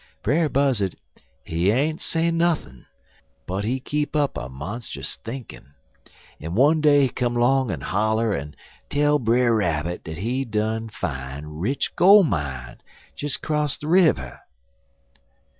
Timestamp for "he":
1.45-1.69, 3.63-3.79, 7.03-7.09, 10.17-10.43